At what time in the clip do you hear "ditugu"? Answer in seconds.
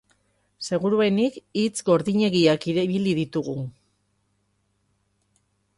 3.21-3.57